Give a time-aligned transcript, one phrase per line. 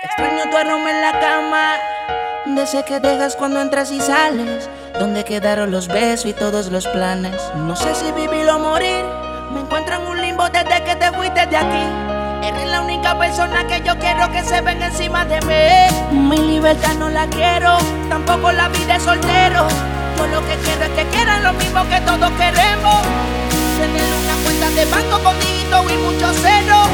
[0.00, 1.72] Extraño tu aroma en la cama.
[2.46, 4.70] De que dejas cuando entras y sales.
[4.96, 7.34] Donde quedaron los besos y todos los planes.
[7.56, 9.04] No sé si vivir o morir.
[9.52, 12.46] Me encuentro en un limbo desde que te fuiste de aquí.
[12.46, 16.16] Eres la única persona que yo quiero que se venga encima de mí.
[16.28, 17.76] Mi libertad no la quiero,
[18.08, 19.66] tampoco la vida de soltero.
[20.16, 23.02] Yo lo que quiero es que quieran lo mismo que todos queremos.
[23.78, 26.87] Tener una cuenta de banco con dígito y mucho cero.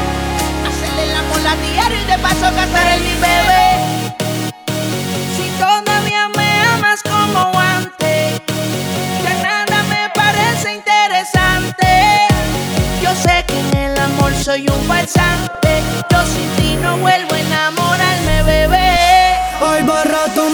[13.71, 15.81] En el amor soy un falsante.
[16.11, 18.97] Yo sin ti no vuelvo a enamorarme, bebé.
[19.61, 20.49] Hoy borro tu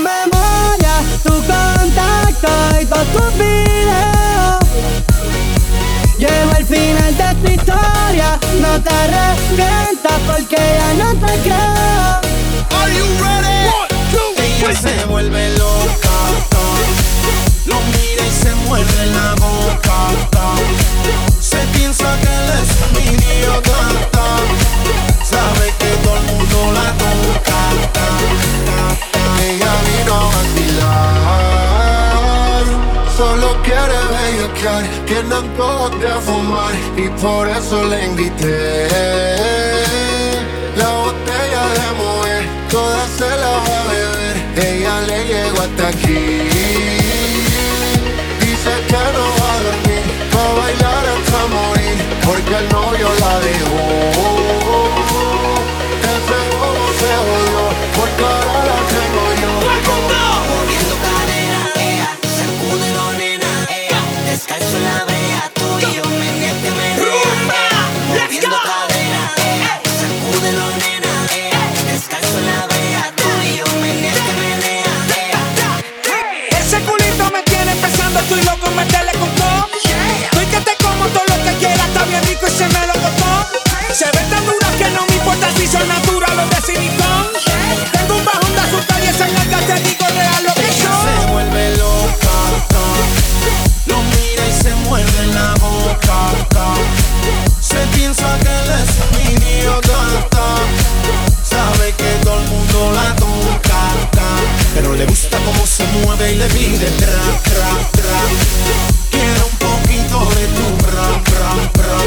[34.62, 38.88] bellaquear, tiene antojo de fumar y por eso le invité.
[40.78, 47.01] La botella de mujer, toda se la va a beber, ella le llegó hasta aquí.
[106.22, 108.20] Se mueve y le pide tra, tra, tra.
[109.10, 111.98] Quiere un poquito de tu bra, bra, bra.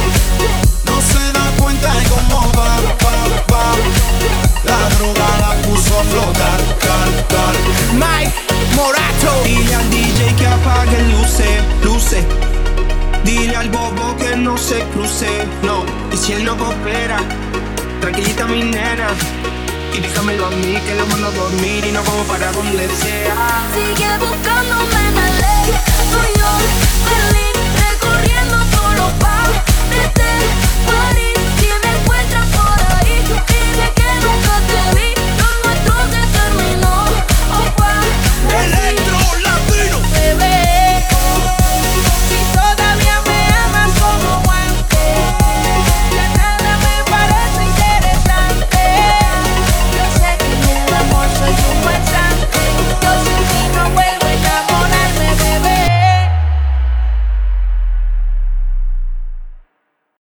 [0.86, 3.16] No se da cuenta de cómo va, va,
[3.52, 3.74] va.
[4.64, 7.54] La droga la puso a flotar, car, car.
[7.94, 8.32] Mike
[8.76, 9.42] Morato.
[9.44, 12.24] Dile al DJ que apague luces, luces.
[13.24, 15.28] Dile al bobo que no se cruce,
[15.62, 15.84] no.
[16.12, 17.18] Y si él no coopera,
[18.00, 19.08] tranquilita mi nena.
[19.94, 23.70] Y déjamelo a mí que lo mando a dormir y no como para donde sea.
[23.72, 26.33] Sigue buscándome en la